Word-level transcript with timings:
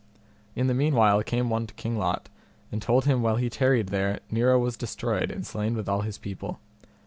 In 0.55 0.65
the 0.65 0.73
meanwhile 0.73 1.21
came 1.21 1.51
one 1.51 1.67
to 1.67 1.75
King 1.75 1.95
Lot, 1.95 2.27
and 2.71 2.81
told 2.81 3.05
him 3.05 3.21
while 3.21 3.35
he 3.35 3.51
tarried 3.51 3.89
there 3.89 4.19
Nero 4.31 4.57
was 4.57 4.75
destroyed 4.75 5.29
and 5.29 5.45
slain 5.45 5.75
with 5.75 5.87
all 5.87 6.01
his 6.01 6.17
people. 6.17 6.59